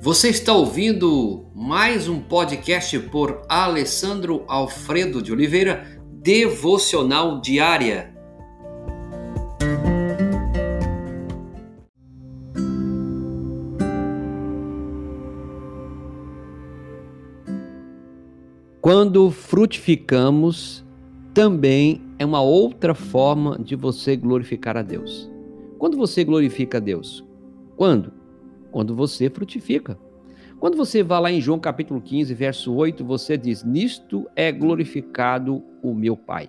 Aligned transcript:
Você 0.00 0.28
está 0.28 0.52
ouvindo 0.52 1.46
mais 1.52 2.08
um 2.08 2.20
podcast 2.20 2.96
por 3.10 3.42
Alessandro 3.48 4.44
Alfredo 4.46 5.20
de 5.20 5.32
Oliveira, 5.32 6.00
Devocional 6.22 7.40
Diária. 7.40 8.14
Quando 18.80 19.32
frutificamos, 19.32 20.84
também 21.34 22.00
é 22.20 22.24
uma 22.24 22.40
outra 22.40 22.94
forma 22.94 23.58
de 23.58 23.74
você 23.74 24.16
glorificar 24.16 24.76
a 24.76 24.82
Deus. 24.82 25.28
Quando 25.76 25.96
você 25.96 26.22
glorifica 26.22 26.78
a 26.78 26.80
Deus? 26.80 27.26
Quando? 27.76 28.17
Quando 28.70 28.94
você 28.94 29.30
frutifica. 29.30 29.98
Quando 30.60 30.76
você 30.76 31.02
vai 31.02 31.20
lá 31.20 31.30
em 31.30 31.40
João 31.40 31.58
capítulo 31.58 32.00
15, 32.00 32.34
verso 32.34 32.74
8, 32.74 33.04
você 33.04 33.36
diz: 33.36 33.62
Nisto 33.62 34.26
é 34.34 34.50
glorificado 34.50 35.62
o 35.82 35.94
meu 35.94 36.16
Pai, 36.16 36.48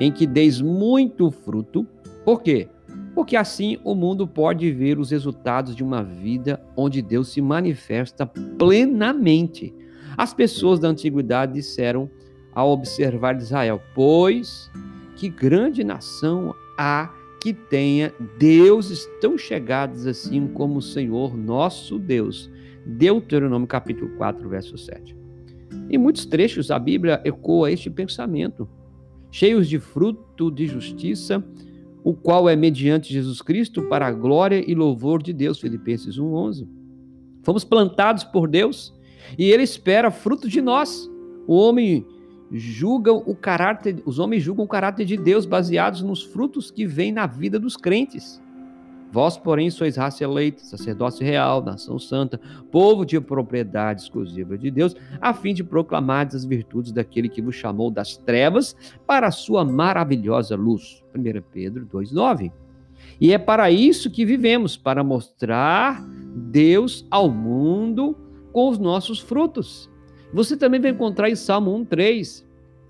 em 0.00 0.10
que 0.10 0.26
deis 0.26 0.60
muito 0.60 1.30
fruto. 1.30 1.86
Por 2.24 2.42
quê? 2.42 2.68
Porque 3.14 3.36
assim 3.36 3.78
o 3.84 3.94
mundo 3.94 4.26
pode 4.26 4.70
ver 4.72 4.98
os 4.98 5.12
resultados 5.12 5.76
de 5.76 5.84
uma 5.84 6.02
vida 6.02 6.60
onde 6.76 7.00
Deus 7.00 7.28
se 7.28 7.40
manifesta 7.40 8.26
plenamente. 8.26 9.72
As 10.16 10.34
pessoas 10.34 10.80
da 10.80 10.88
antiguidade 10.88 11.52
disseram 11.52 12.10
ao 12.52 12.70
observar 12.70 13.36
Israel: 13.36 13.80
Pois 13.94 14.68
que 15.16 15.28
grande 15.28 15.84
nação 15.84 16.52
há 16.76 17.08
que 17.44 17.52
tenha 17.52 18.10
deuses 18.38 19.06
tão 19.20 19.36
chegados 19.36 20.06
assim 20.06 20.46
como 20.46 20.78
o 20.78 20.82
Senhor 20.82 21.36
nosso 21.36 21.98
Deus. 21.98 22.50
Deuteronômio 22.86 23.68
capítulo 23.68 24.16
4, 24.16 24.48
verso 24.48 24.78
7. 24.78 25.14
Em 25.90 25.98
muitos 25.98 26.24
trechos 26.24 26.70
a 26.70 26.78
Bíblia 26.78 27.20
ecoa 27.22 27.70
este 27.70 27.90
pensamento, 27.90 28.66
cheios 29.30 29.68
de 29.68 29.78
fruto 29.78 30.50
de 30.50 30.66
justiça, 30.66 31.44
o 32.02 32.14
qual 32.14 32.48
é 32.48 32.56
mediante 32.56 33.12
Jesus 33.12 33.42
Cristo 33.42 33.82
para 33.90 34.06
a 34.06 34.12
glória 34.12 34.64
e 34.66 34.74
louvor 34.74 35.22
de 35.22 35.34
Deus. 35.34 35.60
Filipenses 35.60 36.16
1:11. 36.16 36.66
Fomos 37.42 37.62
plantados 37.62 38.24
por 38.24 38.48
Deus 38.48 38.98
e 39.36 39.50
ele 39.50 39.64
espera 39.64 40.10
fruto 40.10 40.48
de 40.48 40.62
nós. 40.62 41.10
O 41.46 41.56
homem 41.56 42.06
julgam 42.54 43.22
o 43.26 43.34
caráter, 43.34 44.00
os 44.06 44.18
homens 44.18 44.42
julgam 44.42 44.64
o 44.64 44.68
caráter 44.68 45.04
de 45.04 45.16
Deus 45.16 45.44
baseados 45.44 46.02
nos 46.02 46.22
frutos 46.22 46.70
que 46.70 46.86
vêm 46.86 47.10
na 47.10 47.26
vida 47.26 47.58
dos 47.58 47.76
crentes. 47.76 48.40
Vós, 49.10 49.36
porém, 49.36 49.70
sois 49.70 49.96
raça 49.96 50.24
eleita, 50.24 50.64
sacerdócio 50.64 51.24
real, 51.24 51.62
nação 51.62 52.00
santa, 52.00 52.40
povo 52.72 53.04
de 53.04 53.20
propriedade 53.20 54.02
exclusiva 54.02 54.58
de 54.58 54.72
Deus, 54.72 54.96
a 55.20 55.32
fim 55.32 55.54
de 55.54 55.62
proclamar 55.62 56.26
as 56.26 56.44
virtudes 56.44 56.90
daquele 56.90 57.28
que 57.28 57.40
vos 57.40 57.54
chamou 57.54 57.92
das 57.92 58.16
trevas 58.16 58.74
para 59.06 59.28
a 59.28 59.30
sua 59.30 59.64
maravilhosa 59.64 60.56
luz. 60.56 61.04
1 61.14 61.42
Pedro 61.52 61.86
2,9. 61.86 62.50
E 63.20 63.32
é 63.32 63.38
para 63.38 63.70
isso 63.70 64.10
que 64.10 64.24
vivemos, 64.24 64.76
para 64.76 65.04
mostrar 65.04 66.04
Deus 66.50 67.06
ao 67.08 67.30
mundo 67.30 68.16
com 68.52 68.68
os 68.68 68.78
nossos 68.78 69.20
frutos. 69.20 69.88
Você 70.34 70.56
também 70.56 70.80
vai 70.80 70.90
encontrar 70.90 71.30
em 71.30 71.36
Salmo 71.36 71.70
1,3: 71.84 72.44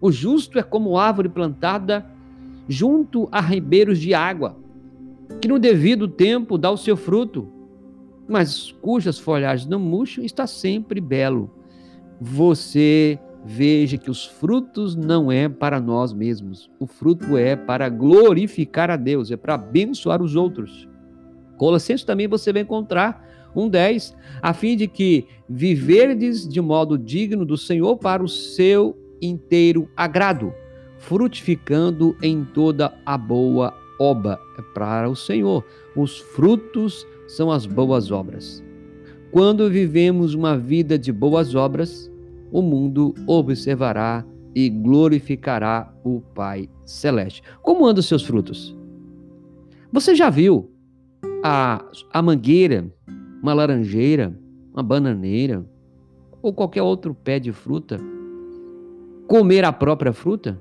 O 0.00 0.10
justo 0.10 0.58
é 0.58 0.62
como 0.62 0.96
árvore 0.96 1.28
plantada 1.28 2.06
junto 2.66 3.28
a 3.30 3.42
ribeiros 3.42 3.98
de 3.98 4.14
água, 4.14 4.56
que 5.40 5.46
no 5.46 5.58
devido 5.58 6.08
tempo 6.08 6.56
dá 6.56 6.70
o 6.70 6.78
seu 6.78 6.96
fruto, 6.96 7.46
mas 8.26 8.72
cujas 8.80 9.18
folhagens 9.18 9.68
não 9.68 9.78
murcham, 9.78 10.24
está 10.24 10.46
sempre 10.46 10.98
belo. 10.98 11.50
Você 12.18 13.18
veja 13.44 13.98
que 13.98 14.10
os 14.10 14.24
frutos 14.24 14.96
não 14.96 15.30
é 15.30 15.46
para 15.46 15.78
nós 15.78 16.14
mesmos, 16.14 16.70
o 16.80 16.86
fruto 16.86 17.36
é 17.36 17.54
para 17.54 17.90
glorificar 17.90 18.90
a 18.90 18.96
Deus, 18.96 19.30
é 19.30 19.36
para 19.36 19.56
abençoar 19.56 20.22
os 20.22 20.34
outros. 20.34 20.88
Colossenses 21.58 22.04
também 22.04 22.26
você 22.26 22.50
vai 22.50 22.62
encontrar 22.62 23.22
1,10, 23.56 24.14
a 24.42 24.52
fim 24.52 24.76
de 24.76 24.86
que 24.86 25.26
viverdes 25.48 26.46
de 26.46 26.60
modo 26.60 26.98
digno 26.98 27.44
do 27.44 27.56
Senhor 27.56 27.96
para 27.96 28.22
o 28.22 28.28
seu 28.28 28.96
inteiro 29.20 29.88
agrado, 29.96 30.52
frutificando 30.98 32.16
em 32.22 32.44
toda 32.44 32.92
a 33.04 33.16
boa 33.16 33.74
obra 33.98 34.38
para 34.74 35.08
o 35.08 35.16
Senhor. 35.16 35.64
Os 35.96 36.18
frutos 36.18 37.06
são 37.26 37.50
as 37.50 37.64
boas 37.66 38.10
obras. 38.10 38.62
Quando 39.30 39.68
vivemos 39.70 40.34
uma 40.34 40.56
vida 40.56 40.98
de 40.98 41.10
boas 41.12 41.54
obras, 41.54 42.10
o 42.52 42.62
mundo 42.62 43.14
observará 43.26 44.24
e 44.54 44.70
glorificará 44.70 45.92
o 46.04 46.20
Pai 46.34 46.68
Celeste. 46.84 47.42
Como 47.62 47.84
andam 47.84 48.00
os 48.00 48.06
seus 48.06 48.22
frutos? 48.22 48.76
Você 49.92 50.14
já 50.14 50.30
viu 50.30 50.70
a, 51.42 51.84
a 52.12 52.22
mangueira 52.22 52.90
uma 53.46 53.54
laranjeira, 53.54 54.36
uma 54.74 54.82
bananeira 54.82 55.64
ou 56.42 56.52
qualquer 56.52 56.82
outro 56.82 57.14
pé 57.14 57.38
de 57.38 57.52
fruta, 57.52 57.96
comer 59.28 59.64
a 59.64 59.72
própria 59.72 60.12
fruta? 60.12 60.60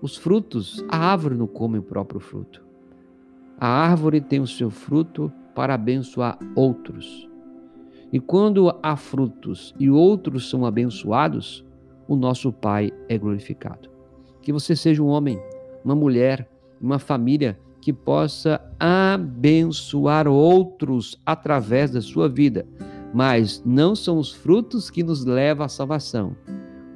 Os 0.00 0.16
frutos, 0.16 0.84
a 0.88 0.98
árvore 0.98 1.36
não 1.36 1.46
come 1.46 1.78
o 1.78 1.82
próprio 1.82 2.18
fruto. 2.18 2.64
A 3.56 3.68
árvore 3.68 4.20
tem 4.20 4.40
o 4.40 4.46
seu 4.46 4.70
fruto 4.70 5.30
para 5.54 5.74
abençoar 5.74 6.36
outros. 6.56 7.30
E 8.12 8.18
quando 8.18 8.76
há 8.82 8.96
frutos 8.96 9.72
e 9.78 9.88
outros 9.88 10.50
são 10.50 10.66
abençoados, 10.66 11.64
o 12.08 12.16
nosso 12.16 12.52
Pai 12.52 12.90
é 13.08 13.16
glorificado. 13.16 13.88
Que 14.42 14.52
você 14.52 14.74
seja 14.74 15.00
um 15.00 15.06
homem, 15.06 15.40
uma 15.84 15.94
mulher, 15.94 16.50
uma 16.80 16.98
família 16.98 17.56
que 17.82 17.92
possa 17.92 18.60
abençoar 18.78 20.28
outros 20.28 21.20
através 21.26 21.90
da 21.90 22.00
sua 22.00 22.28
vida. 22.28 22.64
Mas 23.12 23.60
não 23.66 23.94
são 23.96 24.18
os 24.18 24.32
frutos 24.32 24.88
que 24.88 25.02
nos 25.02 25.24
levam 25.24 25.66
à 25.66 25.68
salvação. 25.68 26.36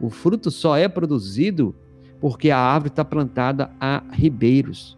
O 0.01 0.09
fruto 0.09 0.49
só 0.49 0.77
é 0.77 0.89
produzido 0.89 1.75
porque 2.21 2.51
a 2.51 2.59
árvore 2.59 2.89
está 2.89 3.05
plantada 3.05 3.71
a 3.81 4.03
ribeiros. 4.13 4.97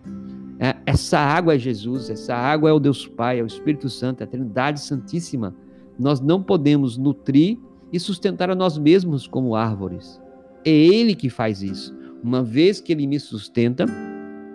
É, 0.60 0.76
essa 0.84 1.18
água 1.18 1.54
é 1.54 1.58
Jesus, 1.58 2.10
essa 2.10 2.34
água 2.34 2.68
é 2.68 2.72
o 2.72 2.78
Deus 2.78 3.06
Pai, 3.06 3.40
é 3.40 3.42
o 3.42 3.46
Espírito 3.46 3.88
Santo, 3.88 4.20
é 4.20 4.24
a 4.24 4.26
Trindade 4.26 4.80
Santíssima. 4.80 5.54
Nós 5.98 6.20
não 6.20 6.42
podemos 6.42 6.98
nutrir 6.98 7.58
e 7.90 7.98
sustentar 7.98 8.50
a 8.50 8.54
nós 8.54 8.76
mesmos 8.76 9.26
como 9.26 9.56
árvores. 9.56 10.20
É 10.64 10.70
Ele 10.70 11.14
que 11.14 11.30
faz 11.30 11.62
isso. 11.62 11.96
Uma 12.22 12.42
vez 12.42 12.78
que 12.78 12.92
Ele 12.92 13.06
me 13.06 13.18
sustenta, 13.18 13.86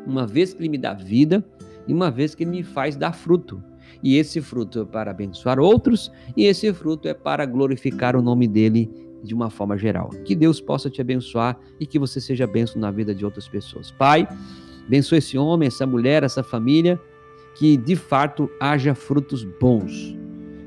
uma 0.06 0.26
vez 0.28 0.54
que 0.54 0.62
Ele 0.62 0.70
me 0.70 0.78
dá 0.78 0.94
vida 0.94 1.44
e 1.88 1.94
uma 1.94 2.10
vez 2.12 2.36
que 2.36 2.44
Ele 2.44 2.52
me 2.52 2.64
faz 2.64 2.96
dar 2.96 3.14
fruto. 3.14 3.64
E 4.02 4.18
esse 4.18 4.42
fruto 4.42 4.82
é 4.82 4.86
para 4.86 5.12
abençoar 5.12 5.60
outros 5.60 6.12
e 6.36 6.46
esse 6.46 6.74
fruto 6.74 7.08
é 7.08 7.14
para 7.14 7.46
glorificar 7.46 8.16
o 8.16 8.22
nome 8.22 8.48
dEle 8.48 8.92
de 9.24 9.34
uma 9.34 9.50
forma 9.50 9.78
geral. 9.78 10.10
Que 10.26 10.36
Deus 10.36 10.60
possa 10.60 10.90
te 10.90 11.00
abençoar 11.00 11.58
e 11.80 11.86
que 11.86 11.98
você 11.98 12.20
seja 12.20 12.46
benção 12.46 12.82
na 12.82 12.92
vida 12.92 13.16
de 13.16 13.24
outras 13.24 13.48
pessoas. 13.48 13.92
Pai, 13.92 14.28
abençoe 14.86 15.20
esse 15.20 15.38
homem, 15.38 15.68
essa 15.68 15.88
mulher, 15.88 16.24
essa 16.24 16.44
família, 16.44 17.00
que 17.56 17.78
de 17.78 17.96
fato 17.96 18.50
haja 18.60 18.94
frutos 18.94 19.44
bons, 19.44 20.18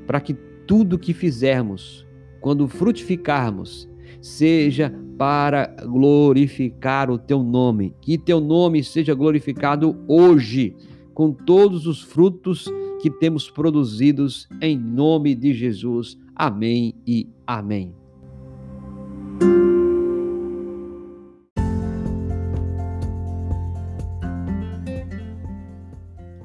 para 0.07 0.21
que 0.21 0.35
tudo 0.67 0.99
que 0.99 1.13
fizermos, 1.13 2.07
quando 2.41 2.67
frutificarmos, 2.67 3.89
seja 4.21 4.93
para 5.19 5.67
glorificar 5.85 7.11
o 7.11 7.19
teu 7.19 7.43
nome. 7.43 7.95
Que 8.01 8.19
teu 8.19 8.41
nome 8.41 8.85
seja 8.85 9.15
glorificado 9.15 9.97
hoje, 10.07 10.77
com 11.15 11.33
todos 11.33 11.87
os 11.87 12.03
frutos 12.03 12.71
que 13.01 13.11
temos 13.11 13.51
produzidos, 13.51 14.49
em 14.61 14.79
nome 14.79 15.35
de 15.35 15.55
Jesus. 15.55 16.19
Amém 16.35 16.95
e 17.07 17.29
amém. 17.47 17.95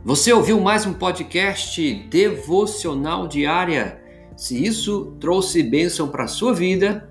Você 0.03 0.33
ouviu 0.33 0.59
mais 0.59 0.85
um 0.85 0.93
podcast 0.93 1.93
devocional 2.09 3.27
diária? 3.27 4.01
Se 4.35 4.65
isso 4.65 5.15
trouxe 5.19 5.61
bênção 5.61 6.07
para 6.07 6.23
a 6.23 6.27
sua 6.27 6.53
vida, 6.53 7.10